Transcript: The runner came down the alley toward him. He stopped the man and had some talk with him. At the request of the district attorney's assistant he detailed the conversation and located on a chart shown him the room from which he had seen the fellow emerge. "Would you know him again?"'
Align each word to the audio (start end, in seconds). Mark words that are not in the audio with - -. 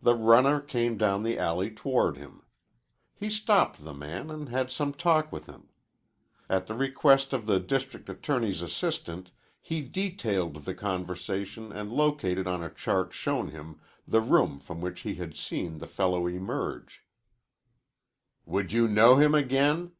The 0.00 0.16
runner 0.16 0.58
came 0.60 0.98
down 0.98 1.22
the 1.22 1.38
alley 1.38 1.70
toward 1.70 2.16
him. 2.16 2.42
He 3.14 3.30
stopped 3.30 3.84
the 3.84 3.94
man 3.94 4.28
and 4.28 4.48
had 4.48 4.72
some 4.72 4.92
talk 4.92 5.30
with 5.30 5.46
him. 5.46 5.68
At 6.50 6.66
the 6.66 6.74
request 6.74 7.32
of 7.32 7.46
the 7.46 7.60
district 7.60 8.08
attorney's 8.08 8.60
assistant 8.60 9.30
he 9.60 9.80
detailed 9.80 10.64
the 10.64 10.74
conversation 10.74 11.70
and 11.70 11.92
located 11.92 12.48
on 12.48 12.60
a 12.60 12.74
chart 12.74 13.12
shown 13.12 13.50
him 13.52 13.78
the 14.04 14.20
room 14.20 14.58
from 14.58 14.80
which 14.80 15.02
he 15.02 15.14
had 15.14 15.36
seen 15.36 15.78
the 15.78 15.86
fellow 15.86 16.26
emerge. 16.26 17.04
"Would 18.44 18.72
you 18.72 18.88
know 18.88 19.14
him 19.14 19.32
again?"' 19.32 19.92